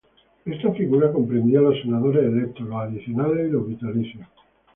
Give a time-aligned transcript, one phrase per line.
[0.45, 4.27] Esta figura comprendía los Senadores electos, los adicionales y los vitalicios.